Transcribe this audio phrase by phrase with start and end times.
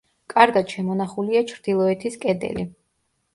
[0.33, 2.67] კარგად შემონახულია ჩრდილოეთის კედელი.